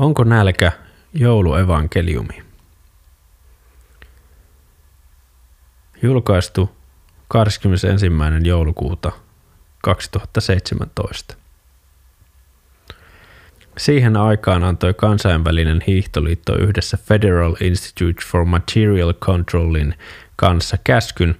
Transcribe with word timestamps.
Onko 0.00 0.24
nälkä 0.24 0.72
jouluevankeliumi? 1.14 2.42
Julkaistu 6.02 6.70
21. 7.28 8.06
joulukuuta 8.42 9.12
2017. 9.82 11.34
Siihen 13.78 14.16
aikaan 14.16 14.64
antoi 14.64 14.94
kansainvälinen 14.94 15.82
hiihtoliitto 15.86 16.58
yhdessä 16.58 16.96
Federal 16.96 17.56
Institute 17.60 18.24
for 18.26 18.44
Material 18.44 19.12
Controlin 19.12 19.94
kanssa 20.36 20.76
käskyn, 20.84 21.38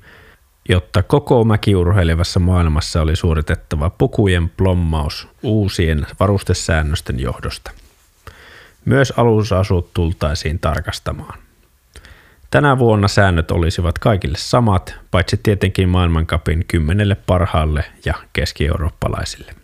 jotta 0.69 1.02
koko 1.02 1.45
mäkiurheilevassa 1.45 2.41
maailmassa 2.41 3.02
oli 3.02 3.16
suoritettava 3.16 3.91
pukujen 3.91 4.48
plommaus 4.48 5.28
uusien 5.42 6.06
varustesäännösten 6.20 7.20
johdosta. 7.20 7.70
Myös 8.84 9.12
alusasut 9.16 9.95
tultaisiin 9.95 10.59
tarkastamaan. 10.59 11.39
Tänä 12.51 12.79
vuonna 12.79 13.09
säännöt 13.09 13.51
olisivat 13.51 13.98
kaikille 13.98 14.39
samat, 14.39 14.95
paitsi 15.11 15.41
tietenkin 15.43 15.89
maailmankapin 15.89 16.65
kymmenelle 16.69 17.15
parhaalle 17.27 17.84
ja 18.05 18.15
keski-eurooppalaisille. 18.33 19.55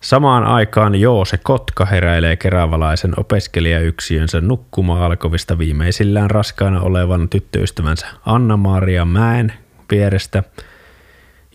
Samaan 0.00 0.44
aikaan 0.44 0.94
Joose 0.94 1.38
Kotka 1.38 1.84
heräilee 1.84 2.36
keravalaisen 2.36 3.20
opiskelijayksiönsä 3.20 4.40
nukkuma 4.40 5.06
alkovista 5.06 5.58
viimeisillään 5.58 6.30
raskaana 6.30 6.80
olevan 6.80 7.28
tyttöystävänsä 7.28 8.06
Anna-Maria 8.26 9.04
Mäen 9.04 9.52
vierestä. 9.90 10.42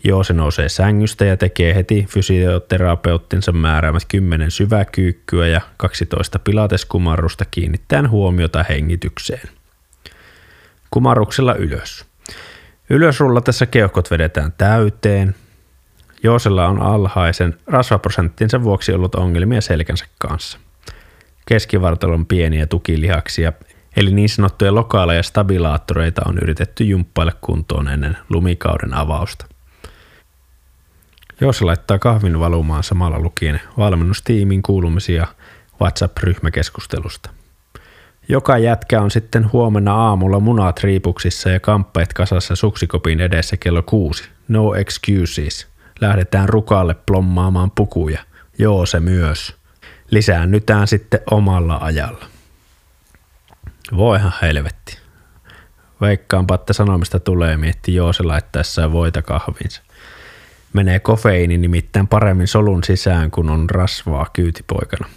Joose 0.04 0.32
nousee 0.32 0.68
sängystä 0.68 1.24
ja 1.24 1.36
tekee 1.36 1.74
heti 1.74 2.06
fysioterapeuttinsa 2.08 3.52
määräämät 3.52 4.02
10 4.08 4.50
syväkyykkyä 4.50 5.46
ja 5.46 5.60
12 5.76 6.38
pilateskumarrusta 6.38 7.44
kiinnittäen 7.50 8.10
huomiota 8.10 8.64
hengitykseen. 8.68 9.48
Kumarruksella 10.90 11.54
ylös. 11.54 12.04
Ylösrullatessa 12.90 13.66
keuhkot 13.66 14.10
vedetään 14.10 14.52
täyteen, 14.58 15.34
Joosella 16.22 16.66
on 16.66 16.82
alhaisen 16.82 17.58
rasvaprosenttinsa 17.66 18.62
vuoksi 18.62 18.92
ollut 18.92 19.14
ongelmia 19.14 19.60
selkänsä 19.60 20.06
kanssa. 20.18 20.58
Keskivartalon 21.46 22.26
pieniä 22.26 22.66
tukilihaksia, 22.66 23.52
eli 23.96 24.12
niin 24.12 24.28
sanottuja 24.28 24.74
lokaaleja 24.74 25.22
stabilaattoreita 25.22 26.22
on 26.26 26.38
yritetty 26.38 26.84
jumppailla 26.84 27.32
kuntoon 27.40 27.88
ennen 27.88 28.16
lumikauden 28.28 28.94
avausta. 28.94 29.51
Joosa 31.42 31.66
laittaa 31.66 31.98
kahvin 31.98 32.40
valumaan 32.40 32.82
samalla 32.82 33.18
lukien 33.18 33.60
valmennustiimin 33.78 34.62
kuulumisia 34.62 35.26
WhatsApp-ryhmäkeskustelusta. 35.80 37.30
Joka 38.28 38.58
jätkä 38.58 39.00
on 39.00 39.10
sitten 39.10 39.52
huomenna 39.52 39.94
aamulla 39.94 40.40
munat 40.40 40.80
riipuksissa 40.80 41.50
ja 41.50 41.60
kamppeet 41.60 42.12
kasassa 42.12 42.56
suksikopin 42.56 43.20
edessä 43.20 43.56
kello 43.56 43.82
kuusi. 43.82 44.24
No 44.48 44.74
excuses– 44.74 45.66
lähdetään 46.00 46.48
rukalle 46.48 46.94
plommaamaan 47.06 47.70
pukuja. 47.70 48.20
Joo, 48.58 48.86
se 48.86 49.00
myös. 49.00 49.56
Lisäännytään 50.10 50.88
sitten 50.88 51.20
omalla 51.30 51.78
ajalla. 51.80 52.24
Voihan 53.96 54.32
helvetti. 54.42 54.98
Veikkaanpa, 56.00 56.54
että 56.54 56.72
sanomista 56.72 57.20
tulee 57.20 57.56
mietti 57.56 57.94
joo 57.94 58.12
se 58.12 58.22
laittaessaan 58.22 58.92
voita 58.92 59.22
kahvinsa. 59.22 59.82
Menee 60.72 61.00
kofeiini 61.00 61.58
nimittäin 61.58 62.08
paremmin 62.08 62.48
solun 62.48 62.84
sisään, 62.84 63.30
kun 63.30 63.50
on 63.50 63.70
rasvaa 63.70 64.26
kyytipoikana. 64.32 65.08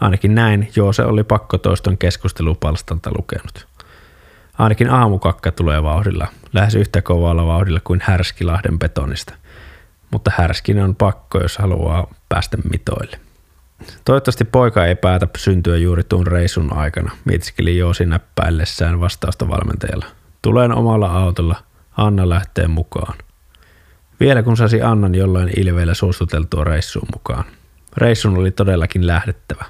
Ainakin 0.00 0.34
näin 0.34 0.68
joo 0.76 0.92
se 0.92 1.02
oli 1.02 1.24
pakkotoiston 1.24 1.98
keskustelupalstalta 1.98 3.10
lukenut. 3.16 3.66
Ainakin 4.58 4.90
aamukakka 4.90 5.52
tulee 5.52 5.82
vauhdilla, 5.82 6.26
lähes 6.52 6.74
yhtä 6.74 7.02
kovalla 7.02 7.46
vauhdilla 7.46 7.80
kuin 7.84 8.00
Härskilahden 8.04 8.78
betonista– 8.78 9.34
mutta 10.10 10.32
härskinen 10.36 10.84
on 10.84 10.96
pakko, 10.96 11.40
jos 11.40 11.58
haluaa 11.58 12.14
päästä 12.28 12.56
mitoille. 12.70 13.18
Toivottavasti 14.04 14.44
poika 14.44 14.86
ei 14.86 14.94
päätä 14.94 15.28
syntyä 15.36 15.76
juuri 15.76 16.04
tuon 16.04 16.26
reisun 16.26 16.76
aikana, 16.76 17.12
mietiskeli 17.24 17.78
Joosi 17.78 18.06
näppäillessään 18.06 19.00
vastausta 19.00 19.48
valmentajalla. 19.48 20.06
Tulen 20.42 20.72
omalla 20.72 21.12
autolla, 21.12 21.56
Anna 21.96 22.28
lähtee 22.28 22.68
mukaan. 22.68 23.14
Vielä 24.20 24.42
kun 24.42 24.56
saisi 24.56 24.82
Annan 24.82 25.14
jollain 25.14 25.50
ilveellä 25.56 25.94
suostuteltua 25.94 26.64
reissuun 26.64 27.08
mukaan. 27.14 27.44
Reissun 27.96 28.36
oli 28.36 28.50
todellakin 28.50 29.06
lähdettävä. 29.06 29.64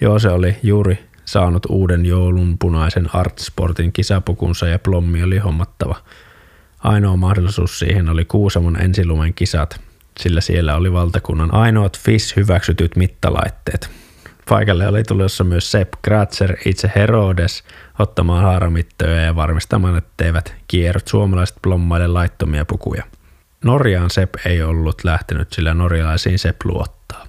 Joose 0.00 0.28
oli 0.28 0.56
juuri 0.62 0.98
saanut 1.24 1.66
uuden 1.68 2.06
joulun 2.06 2.58
punaisen 2.58 3.14
Artsportin 3.14 3.92
kisapukunsa 3.92 4.66
ja 4.66 4.78
plommi 4.78 5.22
oli 5.22 5.38
hommattava– 5.38 5.96
Ainoa 6.84 7.16
mahdollisuus 7.16 7.78
siihen 7.78 8.08
oli 8.08 8.24
Kuusamon 8.24 8.80
ensilumen 8.80 9.34
kisat, 9.34 9.80
sillä 10.18 10.40
siellä 10.40 10.76
oli 10.76 10.92
valtakunnan 10.92 11.54
ainoat 11.54 11.98
FIS 11.98 12.36
hyväksytyt 12.36 12.96
mittalaitteet. 12.96 13.90
Paikalle 14.48 14.88
oli 14.88 15.02
tulossa 15.02 15.44
myös 15.44 15.70
Sepp 15.70 15.94
Kratzer, 16.02 16.56
itse 16.66 16.92
Herodes, 16.96 17.64
ottamaan 17.98 18.42
haaramittoja 18.42 19.20
ja 19.20 19.36
varmistamaan, 19.36 19.96
etteivät 19.96 20.54
kierrot 20.68 21.08
suomalaiset 21.08 21.56
plommaille 21.62 22.06
laittomia 22.06 22.64
pukuja. 22.64 23.04
Norjaan 23.64 24.10
Sepp 24.10 24.34
ei 24.46 24.62
ollut 24.62 25.04
lähtenyt, 25.04 25.52
sillä 25.52 25.74
norjalaisiin 25.74 26.38
Sepp 26.38 26.62
luottaa. 26.64 27.26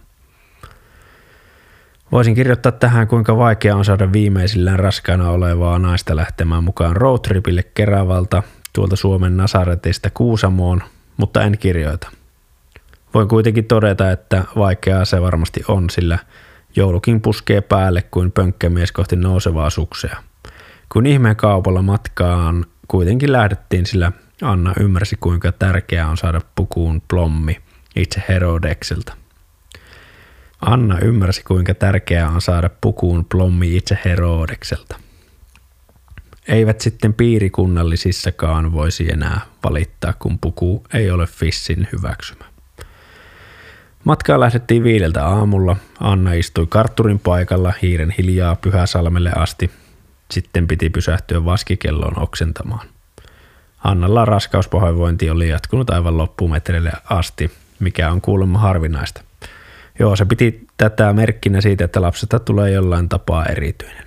Voisin 2.11 2.35
kirjoittaa 2.35 2.71
tähän, 2.71 3.07
kuinka 3.07 3.37
vaikea 3.37 3.75
on 3.75 3.85
saada 3.85 4.13
viimeisillään 4.13 4.79
raskaana 4.79 5.29
olevaa 5.29 5.79
naista 5.79 6.15
lähtemään 6.15 6.63
mukaan 6.63 6.95
roadtripille 6.95 7.63
Keravalta 7.63 8.43
tuolta 8.73 8.95
Suomen 8.95 9.37
Nasaretista 9.37 10.09
Kuusamoon, 10.09 10.83
mutta 11.17 11.41
en 11.41 11.57
kirjoita. 11.57 12.11
Voin 13.13 13.27
kuitenkin 13.27 13.65
todeta, 13.65 14.11
että 14.11 14.43
vaikeaa 14.55 15.05
se 15.05 15.21
varmasti 15.21 15.63
on, 15.67 15.89
sillä 15.89 16.19
joulukin 16.75 17.21
puskee 17.21 17.61
päälle 17.61 18.01
kuin 18.01 18.31
pönkkämies 18.31 18.91
kohti 18.91 19.15
nousevaa 19.15 19.69
suksea. 19.69 20.17
Kun 20.93 21.05
ihmeen 21.05 21.35
kaupalla 21.35 21.81
matkaan 21.81 22.65
kuitenkin 22.87 23.31
lähdettiin, 23.31 23.85
sillä 23.85 24.11
Anna 24.41 24.73
ymmärsi 24.79 25.17
kuinka 25.19 25.51
tärkeää 25.51 26.09
on 26.09 26.17
saada 26.17 26.41
pukuun 26.55 27.01
plommi 27.07 27.61
itse 27.95 28.23
Herodeksilta. 28.29 29.13
Anna 30.61 30.99
ymmärsi 30.99 31.43
kuinka 31.43 31.73
tärkeää 31.73 32.29
on 32.29 32.41
saada 32.41 32.69
pukuun 32.81 33.25
plommi 33.25 33.77
itse 33.77 33.99
Herodekselta 34.05 34.95
eivät 36.47 36.81
sitten 36.81 37.13
piirikunnallisissakaan 37.13 38.71
voisi 38.71 39.11
enää 39.11 39.41
valittaa, 39.63 40.13
kun 40.19 40.39
puku 40.39 40.83
ei 40.93 41.11
ole 41.11 41.27
Fissin 41.27 41.87
hyväksymä. 41.91 42.45
Matkaa 44.03 44.39
lähdettiin 44.39 44.83
viideltä 44.83 45.27
aamulla. 45.27 45.75
Anna 45.99 46.33
istui 46.33 46.67
kartturin 46.69 47.19
paikalla 47.19 47.73
hiiren 47.81 48.13
hiljaa 48.17 48.55
Pyhäsalmelle 48.55 49.31
asti. 49.35 49.71
Sitten 50.31 50.67
piti 50.67 50.89
pysähtyä 50.89 51.45
vaskikelloon 51.45 52.19
oksentamaan. 52.19 52.87
Annalla 53.83 54.25
raskauspahoinvointi 54.25 55.29
oli 55.29 55.49
jatkunut 55.49 55.89
aivan 55.89 56.17
loppumetreille 56.17 56.91
asti, 57.09 57.51
mikä 57.79 58.11
on 58.11 58.21
kuulemma 58.21 58.59
harvinaista. 58.59 59.21
Joo, 59.99 60.15
se 60.15 60.25
piti 60.25 60.67
tätä 60.77 61.13
merkkinä 61.13 61.61
siitä, 61.61 61.85
että 61.85 62.01
lapsesta 62.01 62.39
tulee 62.39 62.71
jollain 62.71 63.09
tapaa 63.09 63.45
erityinen. 63.45 64.05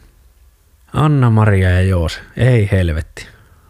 Anna-Maria 0.92 1.70
ja 1.70 1.82
Joos, 1.82 2.20
ei 2.36 2.68
helvetti. 2.72 3.26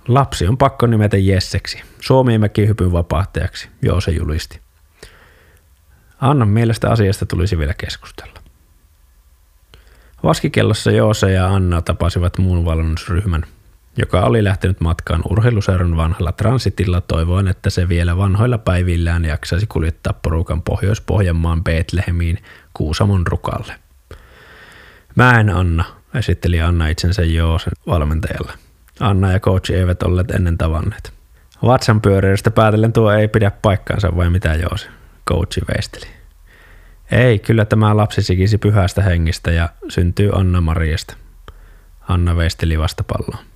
Lapsi 0.08 0.46
on 0.46 0.58
pakko 0.58 0.86
nimetä 0.86 1.16
Jesseksi. 1.16 1.82
Suomi 2.00 2.40
hypyn 2.66 2.92
vapahtajaksi, 2.92 3.68
Joose 3.82 4.10
julisti. 4.10 4.60
Annan 6.20 6.48
mielestä 6.48 6.90
asiasta 6.90 7.26
tulisi 7.26 7.58
vielä 7.58 7.74
keskustella. 7.74 8.40
Vaskikellossa 10.22 10.90
Joose 10.90 11.32
ja 11.32 11.54
Anna 11.54 11.82
tapasivat 11.82 12.38
muun 12.38 12.64
valmennusryhmän, 12.64 13.44
joka 13.96 14.20
oli 14.20 14.44
lähtenyt 14.44 14.80
matkaan 14.80 15.22
urheiluseuran 15.30 15.96
vanhalla 15.96 16.32
transitilla 16.32 17.00
toivoen, 17.00 17.48
että 17.48 17.70
se 17.70 17.88
vielä 17.88 18.16
vanhoilla 18.16 18.58
päivillään 18.58 19.24
jaksaisi 19.24 19.66
kuljettaa 19.66 20.12
porukan 20.12 20.62
Pohjois-Pohjanmaan 20.62 21.64
Betlehemiin 21.64 22.38
Kuusamon 22.74 23.26
rukalle. 23.26 23.74
Mä 25.16 25.40
en 25.40 25.50
Anna, 25.50 25.84
esitteli 26.14 26.60
Anna 26.60 26.88
itsensä 26.88 27.22
Joosen 27.22 27.72
valmentajalle. 27.86 28.52
Anna 29.00 29.32
ja 29.32 29.40
coach 29.40 29.72
eivät 29.72 30.02
olleet 30.02 30.30
ennen 30.30 30.58
tavanneet. 30.58 31.12
Vatsan 31.62 32.00
pyöräilystä 32.00 32.50
päätellen 32.50 32.92
tuo 32.92 33.12
ei 33.12 33.28
pidä 33.28 33.50
paikkaansa 33.50 34.16
vai 34.16 34.30
mitä 34.30 34.54
Joose, 34.54 34.88
coachi 35.28 35.60
veisteli. 35.74 36.06
Ei, 37.10 37.38
kyllä 37.38 37.64
tämä 37.64 37.96
lapsi 37.96 38.22
sikisi 38.22 38.58
pyhästä 38.58 39.02
hengistä 39.02 39.50
ja 39.50 39.68
syntyy 39.88 40.30
Anna 40.32 40.60
Mariasta. 40.60 41.16
Anna 42.08 42.36
veisteli 42.36 42.78
vastapalloa. 42.78 43.53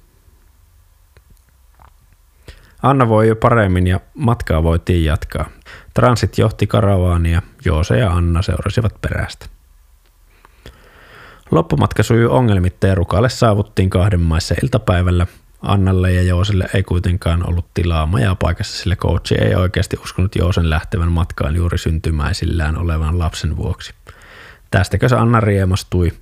Anna 2.83 3.09
voi 3.09 3.29
jo 3.29 3.37
paremmin 3.37 3.87
ja 3.87 4.01
matkaa 4.15 4.63
voitiin 4.63 5.05
jatkaa. 5.05 5.49
Transit 5.95 6.39
johti 6.39 6.67
karavaania, 6.67 7.43
Joose 7.65 7.99
ja 7.99 8.11
Anna 8.11 8.43
seurasivat 8.43 9.01
perästä. 9.01 9.47
Loppumatka 11.51 12.03
sujui 12.03 12.27
ongelmitta 12.27 12.87
ja 12.87 12.95
Rukalle 12.95 13.29
saavuttiin 13.29 13.91
kahden 13.91 14.21
maissa 14.21 14.55
iltapäivällä. 14.63 15.27
Annalle 15.63 16.13
ja 16.13 16.23
Jooselle 16.23 16.67
ei 16.75 16.83
kuitenkaan 16.83 17.49
ollut 17.49 17.67
tilaa 17.75 18.07
majapaikassa, 18.07 18.83
sillä 18.83 18.97
coachi 18.97 19.35
ei 19.35 19.55
oikeasti 19.55 19.97
uskonut 20.05 20.37
Joosen 20.37 20.71
lähtevän 20.71 21.13
matkaan 21.13 21.57
juuri 21.57 21.79
syntymäisillään 21.79 22.79
olevan 22.79 23.19
lapsen 23.19 23.57
vuoksi. 23.57 23.95
Tästäkö 24.71 25.09
se 25.09 25.17
Anna 25.17 25.41
riemastui? 25.41 26.13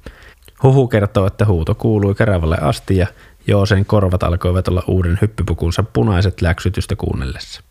Huhu 0.62 0.88
kertoo, 0.88 1.26
että 1.26 1.44
huuto 1.44 1.74
kuului 1.74 2.14
Kerävälle 2.14 2.56
asti 2.60 2.96
ja 2.96 3.06
Joosen 3.46 3.84
korvat 3.84 4.22
alkoivat 4.22 4.68
olla 4.68 4.82
uuden 4.86 5.18
hyppypukunsa 5.22 5.82
punaiset 5.82 6.40
läksytystä 6.40 6.96
kuunnellessa. 6.96 7.62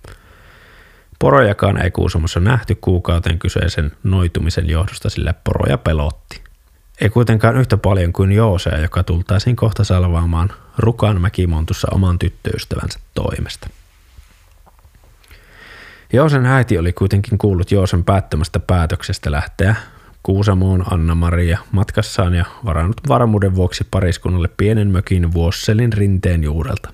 Porojakaan 1.20 1.82
ei 1.82 1.92
Kuusamossa 1.92 2.40
nähty 2.40 2.76
kuukauteen 2.76 3.40
kyseisen 3.40 3.92
noitumisen 4.04 4.70
johdosta, 4.70 5.10
sillä 5.10 5.34
poroja 5.44 5.78
pelotti. 5.78 6.44
Ei 7.02 7.10
kuitenkaan 7.10 7.58
yhtä 7.58 7.78
paljon 7.78 8.14
kuin 8.14 8.32
Joosea, 8.32 8.80
joka 8.80 9.04
tultaisiin 9.04 9.56
kohta 9.56 9.84
salvaamaan 9.84 10.50
Rukan 10.78 11.22
mäkimontussa 11.22 11.88
oman 11.92 12.20
tyttöystävänsä 12.20 13.00
toimesta. 13.14 13.70
Joosen 16.14 16.46
äiti 16.46 16.78
oli 16.78 16.94
kuitenkin 16.94 17.38
kuullut 17.38 17.72
Joosen 17.72 18.04
päättämästä 18.04 18.60
päätöksestä 18.60 19.32
lähteä 19.32 19.76
Kuusamoon 20.26 20.94
Anna-Maria 20.94 21.60
matkassaan 21.72 22.34
ja 22.34 22.46
varannut 22.66 22.98
varmuuden 23.08 23.56
vuoksi 23.56 23.88
pariskunnalle 23.92 24.50
pienen 24.58 24.88
mökin 24.88 25.34
Vuosselin 25.34 25.94
rinteen 25.94 26.44
juurelta. 26.44 26.90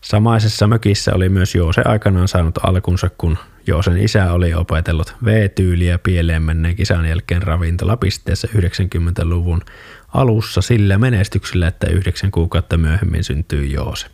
Samaisessa 0.00 0.66
mökissä 0.66 1.14
oli 1.14 1.28
myös 1.28 1.54
Joose 1.54 1.82
aikanaan 1.84 2.28
saanut 2.28 2.58
alkunsa, 2.62 3.10
kun 3.18 3.38
Joosen 3.66 3.98
isä 3.98 4.32
oli 4.32 4.54
opetellut 4.54 5.14
V-tyyliä 5.24 5.98
pieleen 5.98 6.42
menneen 6.42 6.76
kisan 6.76 7.06
jälkeen 7.08 7.42
ravintolapisteessä 7.42 8.48
90-luvun 8.56 9.60
alussa 10.14 10.62
sillä 10.62 10.98
menestyksellä, 10.98 11.66
että 11.66 11.86
yhdeksän 11.86 12.30
kuukautta 12.30 12.76
myöhemmin 12.76 13.24
syntyi 13.24 13.72
Joose. 13.72 14.06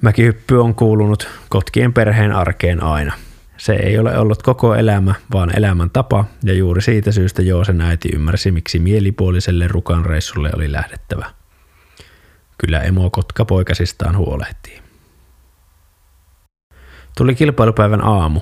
Mäkihyppy 0.00 0.60
on 0.60 0.74
kuulunut 0.74 1.28
kotkien 1.48 1.92
perheen 1.92 2.32
arkeen 2.32 2.82
aina– 2.82 3.12
se 3.62 3.72
ei 3.72 3.98
ole 3.98 4.18
ollut 4.18 4.42
koko 4.42 4.74
elämä, 4.74 5.14
vaan 5.32 5.56
elämän 5.56 5.90
tapa, 5.90 6.24
ja 6.44 6.54
juuri 6.54 6.82
siitä 6.82 7.12
syystä 7.12 7.42
Joosen 7.42 7.80
äiti 7.80 8.08
ymmärsi, 8.14 8.50
miksi 8.50 8.78
mielipuoliselle 8.78 9.68
rukan 9.68 10.06
reissulle 10.06 10.50
oli 10.56 10.72
lähdettävä. 10.72 11.30
Kyllä 12.58 12.80
emo 12.80 13.10
kotka 13.10 13.44
poikasistaan 13.44 14.16
huolehtii. 14.16 14.78
Tuli 17.16 17.34
kilpailupäivän 17.34 18.04
aamu. 18.04 18.40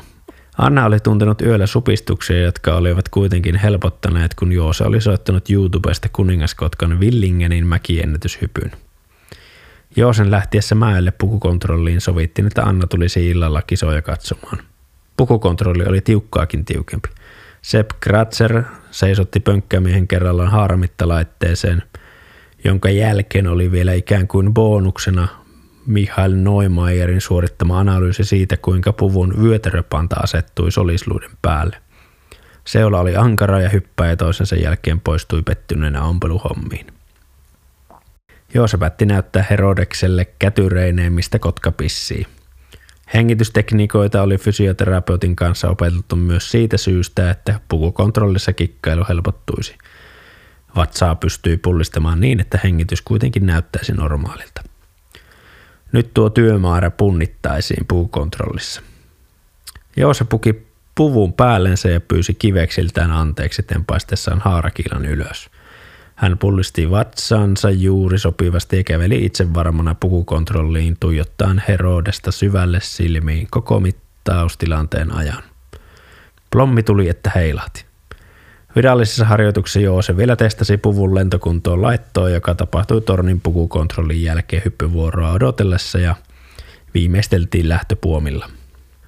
Anna 0.58 0.84
oli 0.84 1.00
tuntenut 1.00 1.42
yöllä 1.42 1.66
supistuksia, 1.66 2.42
jotka 2.42 2.74
olivat 2.74 3.08
kuitenkin 3.08 3.56
helpottaneet, 3.56 4.34
kun 4.34 4.52
Joose 4.52 4.84
oli 4.84 5.00
soittanut 5.00 5.50
YouTubesta 5.50 6.08
kuningaskotkan 6.12 7.00
Villingenin 7.00 7.66
mäkiennätyshypyn. 7.66 8.72
Joosen 9.96 10.30
lähtiessä 10.30 10.74
mäelle 10.74 11.10
pukukontrolliin 11.10 12.00
sovittiin, 12.00 12.46
että 12.46 12.62
Anna 12.62 12.86
tulisi 12.86 13.30
illalla 13.30 13.62
kisoja 13.62 14.02
katsomaan. 14.02 14.69
Pukukontrolli 15.20 15.84
oli 15.84 16.00
tiukkaakin 16.00 16.64
tiukempi. 16.64 17.08
Sepp 17.62 17.90
Kratzer 18.00 18.62
seisotti 18.90 19.40
pönkkäämiehen 19.40 20.08
kerrallaan 20.08 20.50
haaramittalaitteeseen, 20.50 21.82
jonka 22.64 22.90
jälkeen 22.90 23.46
oli 23.46 23.72
vielä 23.72 23.92
ikään 23.92 24.28
kuin 24.28 24.54
bonuksena 24.54 25.28
Mihail 25.86 26.32
Neumayerin 26.34 27.20
suorittama 27.20 27.80
analyysi 27.80 28.24
siitä, 28.24 28.56
kuinka 28.56 28.92
puvun 28.92 29.34
vyötäröpanta 29.42 30.16
asettui 30.16 30.72
solisluiden 30.72 31.30
päälle. 31.42 31.76
Seula 32.64 33.00
oli 33.00 33.16
ankara 33.16 33.60
ja 33.60 33.68
hyppäjä 33.68 34.16
toisensa 34.16 34.56
jälkeen 34.56 35.00
poistui 35.00 35.42
pettyneenä 35.42 36.02
ompeluhommiin. 36.02 36.86
Päätti 38.78 39.06
näyttää 39.06 39.46
Herodekselle 39.50 40.24
kätyreineen, 40.38 41.12
mistä 41.12 41.38
kotka 41.38 41.72
pissii– 41.72 42.26
Hengitystekniikoita 43.14 44.22
oli 44.22 44.38
fysioterapeutin 44.38 45.36
kanssa 45.36 45.68
opeteltu 45.68 46.16
myös 46.16 46.50
siitä 46.50 46.76
syystä, 46.76 47.30
että 47.30 47.60
pukukontrollissa 47.68 48.52
kikkailu 48.52 49.04
helpottuisi. 49.08 49.78
Vatsaa 50.76 51.14
pystyi 51.14 51.56
pullistamaan 51.56 52.20
niin, 52.20 52.40
että 52.40 52.60
hengitys 52.64 53.02
kuitenkin 53.02 53.46
näyttäisi 53.46 53.92
normaalilta. 53.92 54.62
Nyt 55.92 56.14
tuo 56.14 56.30
työmäärä 56.30 56.90
punnittaisiin 56.90 57.86
pukukontrollissa. 57.88 58.82
Joose 59.96 60.24
puki 60.24 60.66
puvun 60.94 61.32
päällensä 61.32 61.88
ja 61.88 62.00
pyysi 62.00 62.34
kiveksiltään 62.34 63.10
anteeksi 63.10 63.62
tempaistessaan 63.62 64.40
haarakiilan 64.40 65.04
ylös– 65.04 65.50
hän 66.20 66.38
pullisti 66.38 66.90
vatsansa 66.90 67.70
juuri 67.70 68.18
sopivasti 68.18 68.76
ja 68.76 68.84
käveli 68.84 69.24
itse 69.24 69.54
varmana 69.54 69.94
pukukontrolliin 69.94 70.96
tuijottaen 71.00 71.62
Herodesta 71.68 72.32
syvälle 72.32 72.78
silmiin 72.82 73.48
koko 73.50 73.80
mittaustilanteen 73.80 75.12
ajan. 75.12 75.42
Plommi 76.50 76.82
tuli, 76.82 77.08
että 77.08 77.30
heilahti. 77.34 77.84
Virallisessa 78.76 79.24
harjoituksessa 79.24 79.80
Joose 79.80 80.16
vielä 80.16 80.36
testasi 80.36 80.76
puvun 80.76 81.14
lentokuntoon 81.14 81.82
laittoa, 81.82 82.30
joka 82.30 82.54
tapahtui 82.54 83.00
tornin 83.00 83.40
pukukontrollin 83.40 84.22
jälkeen 84.22 84.62
hyppyvuoroa 84.64 85.32
odotellessa 85.32 85.98
ja 85.98 86.14
viimeisteltiin 86.94 87.68
lähtöpuomilla. 87.68 88.50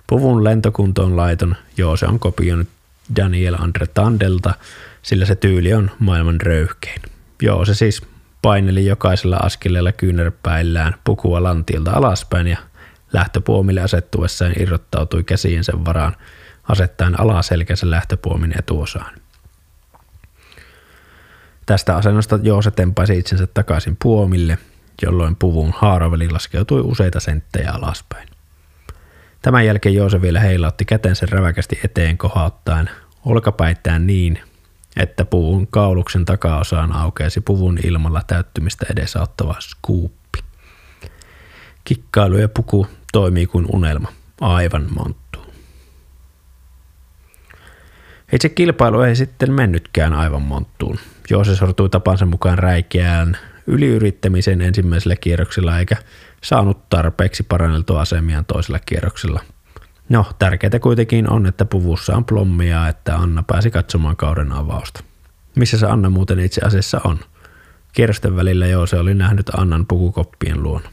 Puvun 0.06 0.44
lentokuntoon 0.44 1.16
laiton 1.16 1.56
Joose 1.76 2.06
on 2.06 2.18
kopioinut 2.18 2.68
Daniel 3.16 3.56
Andre 3.58 3.86
Tandelta, 3.86 4.54
sillä 5.02 5.26
se 5.26 5.34
tyyli 5.34 5.75
on 5.75 5.90
maailman 5.99 6.40
röyhkein. 6.40 7.02
Joo, 7.43 7.64
se 7.64 7.75
siis 7.75 8.02
paineli 8.43 8.87
jokaisella 8.87 9.37
askeleella 9.37 9.93
kyynärpäillään 9.93 10.94
pukua 11.04 11.43
lantiilta 11.43 11.90
alaspäin 11.90 12.46
ja 12.46 12.58
lähtöpuomille 13.12 13.81
asettuessaan 13.81 14.52
irrottautui 14.60 15.25
käsiensä 15.25 15.72
varaan 15.84 16.16
asettaen 16.69 17.20
alaselkänsä 17.20 17.90
lähtöpuomin 17.90 18.58
etuosaan. 18.58 19.14
Tästä 21.67 21.96
asennosta 21.96 22.38
Joose 22.43 22.70
tempaisi 22.70 23.19
itsensä 23.19 23.46
takaisin 23.46 23.96
puomille, 24.03 24.58
jolloin 25.03 25.36
puvun 25.36 25.74
haaraveli 25.76 26.31
laskeutui 26.31 26.81
useita 26.81 27.20
senttejä 27.20 27.70
alaspäin. 27.70 28.29
Tämän 29.43 29.67
jälkeen 29.67 29.94
Joose 29.94 30.22
vielä 30.22 30.41
heilautti 30.41 30.84
kätensä 30.84 31.26
räväkästi 31.31 31.81
eteen 31.84 32.19
kohauttaen 32.19 32.91
olkapäittään 33.24 34.06
niin, 34.06 34.38
että 34.96 35.25
puvun 35.25 35.67
kauluksen 35.67 36.25
takaosaan 36.25 36.93
aukeasi 36.93 37.41
puvun 37.41 37.79
ilmalla 37.84 38.22
täyttymistä 38.27 38.87
edesauttava 38.91 39.55
skuuppi. 39.61 40.39
Kikkailu 41.84 42.39
ja 42.39 42.49
puku 42.49 42.87
toimii 43.13 43.46
kuin 43.46 43.67
unelma, 43.72 44.08
aivan 44.41 44.87
monttuu. 44.94 45.43
Itse 48.32 48.49
kilpailu 48.49 49.01
ei 49.01 49.17
sitten 49.17 49.53
mennytkään 49.53 50.13
aivan 50.13 50.43
monttuun. 50.43 50.99
Joose 51.31 51.56
sortui 51.56 51.89
tapansa 51.89 52.27
mukaan 52.27 52.58
räikeään 52.58 53.39
yliyrittämisen 53.67 54.61
ensimmäisellä 54.61 55.17
kierroksella 55.17 55.79
eikä 55.79 55.96
saanut 56.43 56.89
tarpeeksi 56.89 57.43
paranneltua 57.43 58.01
asemiaan 58.01 58.44
toisella 58.44 58.79
kierroksella– 58.79 59.41
No, 60.12 60.26
tärkeää 60.38 60.78
kuitenkin 60.81 61.31
on, 61.31 61.46
että 61.46 61.64
puvussa 61.64 62.16
on 62.16 62.24
plommia, 62.24 62.88
että 62.88 63.16
Anna 63.16 63.42
pääsi 63.42 63.70
katsomaan 63.70 64.16
kauden 64.16 64.52
avausta. 64.52 65.04
Missä 65.54 65.78
se 65.78 65.86
Anna 65.86 66.10
muuten 66.10 66.38
itse 66.38 66.60
asiassa 66.64 67.00
on? 67.04 67.19
Kierrosten 67.92 68.36
välillä 68.36 68.66
joo, 68.66 68.86
se 68.86 68.96
oli 68.96 69.14
nähnyt 69.14 69.50
Annan 69.56 69.86
pukukoppien 69.86 70.62
luona. 70.62 70.88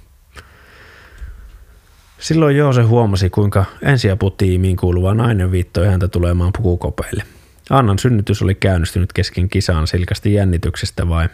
Silloin 2.19 2.57
Joose 2.57 2.81
huomasi, 2.81 3.29
kuinka 3.29 3.65
ensiaputiimiin 3.81 4.77
kuuluva 4.77 5.13
nainen 5.13 5.51
viittoi 5.51 5.87
häntä 5.87 6.07
tulemaan 6.07 6.53
pukukopeille. 6.57 7.23
Annan 7.69 7.99
synnytys 7.99 8.41
oli 8.41 8.55
käynnistynyt 8.55 9.13
kesken 9.13 9.49
kisaan 9.49 9.87
silkasti 9.87 10.33
jännityksestä 10.33 11.09
vai 11.09 11.29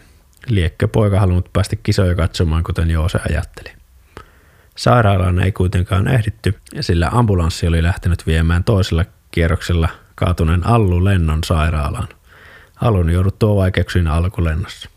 liekkö 0.46 0.88
poika 0.88 1.20
halunnut 1.20 1.52
päästä 1.52 1.76
kisoja 1.76 2.14
katsomaan, 2.14 2.64
kuten 2.64 2.90
Joose 2.90 3.18
ajatteli. 3.30 3.85
Sairaalaan 4.76 5.38
ei 5.38 5.52
kuitenkaan 5.52 6.08
ehditty, 6.08 6.54
sillä 6.80 7.08
ambulanssi 7.12 7.66
oli 7.66 7.82
lähtenyt 7.82 8.26
viemään 8.26 8.64
toisella 8.64 9.04
kierroksella 9.30 9.88
kaatuneen 10.14 10.66
Allu 10.66 11.04
lennon 11.04 11.44
sairaalaan. 11.44 12.08
Alun 12.80 13.10
jouduttua 13.10 13.56
vaikeuksiin 13.56 14.06
alkulennossa. 14.06 14.88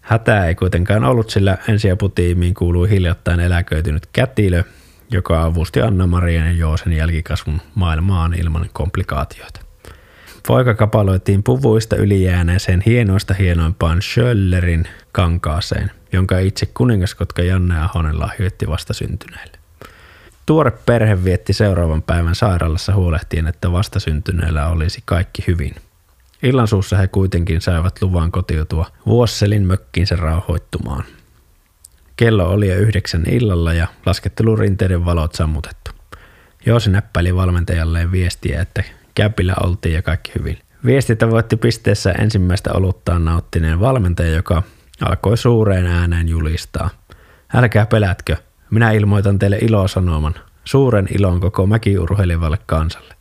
Hätää 0.00 0.46
ei 0.46 0.54
kuitenkaan 0.54 1.04
ollut, 1.04 1.30
sillä 1.30 1.58
ensiaputiimiin 1.68 2.54
kuului 2.54 2.90
hiljattain 2.90 3.40
eläköitynyt 3.40 4.06
kätilö, 4.12 4.62
joka 5.10 5.44
avusti 5.44 5.80
Anna-Marien 5.80 6.46
ja 6.46 6.52
Joosen 6.52 6.92
jälkikasvun 6.92 7.60
maailmaan 7.74 8.34
ilman 8.34 8.68
komplikaatioita. 8.72 9.60
Poika 10.46 10.74
kapaloitiin 10.74 11.42
puvuista 11.42 11.96
ylijääneeseen 11.96 12.82
hienoista 12.86 13.34
hienoimpaan 13.34 14.02
Schöllerin 14.02 14.88
kankaaseen, 15.12 15.90
jonka 16.14 16.38
itse 16.38 16.66
kuningaskotka 16.66 17.42
Janne 17.42 17.80
Ahonen 17.80 18.20
lahjoitti 18.20 18.68
vasta 18.68 18.92
syntyneelle. 18.92 19.58
Tuore 20.46 20.70
perhe 20.86 21.24
vietti 21.24 21.52
seuraavan 21.52 22.02
päivän 22.02 22.34
sairaalassa 22.34 22.94
huolehtien, 22.94 23.46
että 23.46 23.72
vastasyntyneellä 23.72 24.68
olisi 24.68 25.02
kaikki 25.04 25.44
hyvin. 25.46 25.74
Illan 26.42 26.68
suussa 26.68 26.96
he 26.96 27.06
kuitenkin 27.06 27.60
saivat 27.60 28.02
luvan 28.02 28.32
kotiutua 28.32 28.86
Vuosselin 29.06 29.66
mökkiinsä 29.66 30.16
rauhoittumaan. 30.16 31.04
Kello 32.16 32.50
oli 32.50 32.68
jo 32.68 32.76
yhdeksän 32.76 33.24
illalla 33.30 33.72
ja 33.72 33.86
laskettelurinteiden 34.06 35.04
valot 35.04 35.34
sammutettu. 35.34 35.90
Joosi 36.66 36.90
näppäili 36.90 37.34
valmentajalleen 37.36 38.12
viestiä, 38.12 38.62
että 38.62 38.84
käpillä 39.14 39.54
oltiin 39.62 39.94
ja 39.94 40.02
kaikki 40.02 40.32
hyvin. 40.38 40.58
Viesti 40.84 41.16
tavoitti 41.16 41.56
pisteessä 41.56 42.12
ensimmäistä 42.12 42.72
oluttaan 42.72 43.24
nauttineen 43.24 43.80
valmentaja, 43.80 44.30
joka 44.30 44.62
alkoi 45.00 45.36
suureen 45.36 45.86
ääneen 45.86 46.28
julistaa. 46.28 46.90
Älkää 47.54 47.86
pelätkö, 47.86 48.36
minä 48.70 48.90
ilmoitan 48.90 49.38
teille 49.38 49.58
ilosanoman, 49.60 50.34
suuren 50.64 51.08
ilon 51.18 51.40
koko 51.40 51.66
mäkiurheilevalle 51.66 52.58
kansalle. 52.66 53.14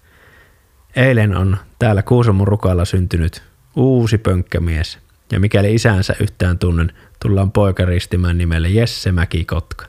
Eilen 0.95 1.37
on 1.37 1.57
täällä 1.79 2.01
Kuusamon 2.01 2.47
rukalla 2.47 2.85
syntynyt 2.85 3.43
uusi 3.75 4.17
pönkkämies, 4.17 4.99
ja 5.31 5.39
mikäli 5.39 5.73
isänsä 5.73 6.15
yhtään 6.19 6.59
tunnen, 6.59 6.91
tullaan 7.21 7.51
poika 7.51 7.85
ristimään 7.85 8.37
nimelle 8.37 8.69
Jesse 8.69 9.11
Mäki-Kotka. 9.11 9.85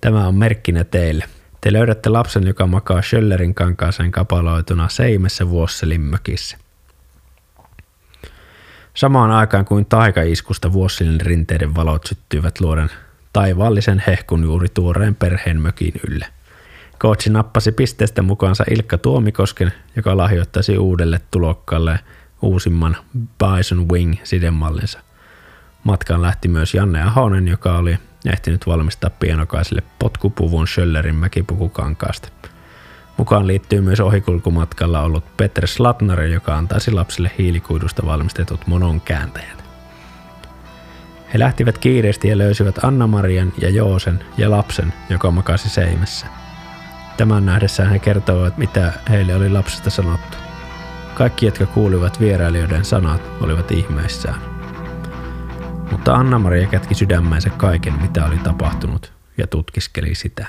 Tämä 0.00 0.28
on 0.28 0.34
merkkinä 0.34 0.84
teille. 0.84 1.24
Te 1.60 1.72
löydätte 1.72 2.08
lapsen, 2.10 2.46
joka 2.46 2.66
makaa 2.66 3.02
Schöllerin 3.02 3.54
kankaaseen 3.54 4.10
kapaloituna 4.10 4.88
seimessä 4.88 5.50
Vuosselin 5.50 6.00
mökissä. 6.00 6.63
Samaan 8.94 9.30
aikaan 9.30 9.64
kuin 9.64 9.86
taikaiskusta 9.86 10.72
Vuosselin 10.72 11.20
rinteiden 11.20 11.74
valot 11.74 12.06
syttyivät 12.06 12.60
luoden 12.60 12.90
taivaallisen 13.32 14.02
hehkun 14.06 14.42
juuri 14.42 14.68
tuoreen 14.68 15.14
perheen 15.14 15.60
mökin 15.60 15.92
ylle. 16.08 16.26
Kootsi 16.98 17.30
nappasi 17.30 17.72
pisteestä 17.72 18.22
mukaansa 18.22 18.64
Ilkka 18.70 18.98
Tuomikosken, 18.98 19.72
joka 19.96 20.16
lahjoittaisi 20.16 20.78
uudelle 20.78 21.20
tulokkaalle 21.30 21.98
uusimman 22.42 22.96
Bison 23.18 23.88
Wing 23.88 24.14
sidemallinsa. 24.24 25.00
Matkaan 25.84 26.22
lähti 26.22 26.48
myös 26.48 26.74
Janne 26.74 27.02
Ahonen, 27.02 27.48
joka 27.48 27.78
oli 27.78 27.98
ehtinyt 28.26 28.66
valmistaa 28.66 29.10
pienokaiselle 29.10 29.82
potkupuvun 29.98 30.68
Schöllerin 30.68 31.14
mäkipukukankaasta. 31.14 32.28
Mukaan 33.16 33.46
liittyy 33.46 33.80
myös 33.80 34.00
ohikulkumatkalla 34.00 35.00
ollut 35.00 35.36
Peter 35.36 35.66
Slatner, 35.66 36.20
joka 36.20 36.56
antaisi 36.56 36.90
lapsille 36.90 37.30
hiilikuidusta 37.38 38.06
valmistetut 38.06 38.66
monon 38.66 39.00
kääntäjät. 39.00 39.64
He 41.34 41.38
lähtivät 41.38 41.78
kiireesti 41.78 42.28
ja 42.28 42.38
löysivät 42.38 42.84
Anna-Marian 42.84 43.52
ja 43.58 43.70
Joosen 43.70 44.24
ja 44.38 44.50
lapsen, 44.50 44.92
joka 45.10 45.30
makasi 45.30 45.68
seimessä. 45.68 46.26
Tämän 47.16 47.46
nähdessään 47.46 47.90
he 47.90 47.98
kertoivat, 47.98 48.58
mitä 48.58 48.92
heille 49.10 49.34
oli 49.34 49.50
lapsesta 49.50 49.90
sanottu. 49.90 50.36
Kaikki, 51.14 51.46
jotka 51.46 51.66
kuulivat 51.66 52.20
vierailijoiden 52.20 52.84
sanat, 52.84 53.22
olivat 53.40 53.72
ihmeissään. 53.72 54.40
Mutta 55.90 56.14
Anna-Maria 56.14 56.66
kätki 56.66 56.94
sydämensä 56.94 57.50
kaiken, 57.50 58.02
mitä 58.02 58.24
oli 58.24 58.38
tapahtunut, 58.38 59.12
ja 59.38 59.46
tutkiskeli 59.46 60.14
sitä. 60.14 60.46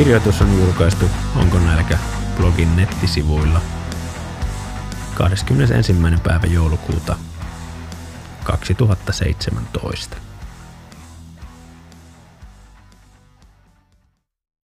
Kirjoitus 0.00 0.40
on 0.42 0.58
julkaistu 0.58 1.06
Onko 1.36 1.58
nälkä 1.58 1.98
blogin 2.36 2.76
nettisivuilla 2.76 3.60
21. 5.14 5.94
päivä 6.22 6.46
joulukuuta 6.46 7.16
2017. 8.44 10.29